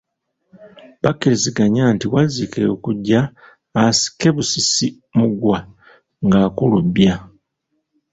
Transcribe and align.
Bakkiriziganya 1.03 1.83
nti 1.95 2.05
Wazzike 2.13 2.61
okujja 2.75 3.21
asikebusisi 3.83 4.87
muguwa 5.17 5.59
ng’akulubya. 6.25 7.15